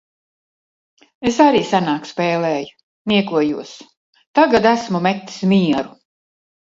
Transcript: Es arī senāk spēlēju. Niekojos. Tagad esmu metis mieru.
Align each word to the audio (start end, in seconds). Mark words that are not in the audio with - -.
Es 1.31 1.35
arī 1.45 1.59
senāk 1.73 2.07
spēlēju. 2.13 2.71
Niekojos. 3.13 3.73
Tagad 4.39 4.65
esmu 4.75 5.03
metis 5.09 5.37
mieru. 5.53 5.93